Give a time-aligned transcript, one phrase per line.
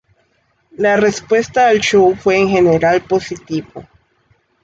[0.77, 3.87] La respuesta al show fue en general positivo.